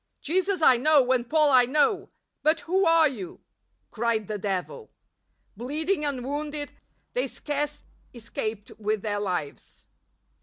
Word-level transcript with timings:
"Jesus 0.21 0.63
I 0.63 0.77
know 0.77 1.11
and 1.11 1.29
Paul 1.29 1.51
I 1.51 1.65
know; 1.65 2.09
but 2.41 2.61
who 2.61 2.85
are 2.87 3.07
you?" 3.07 3.41
cried 3.91 4.27
the 4.27 4.39
devh. 4.39 4.89
Bleeding 5.55 6.03
and 6.05 6.25
wounded, 6.25 6.71
they 7.13 7.27
scarce 7.27 7.83
escaped 8.11 8.71
with 8.79 9.03
their 9.03 9.19
lives. 9.19 9.85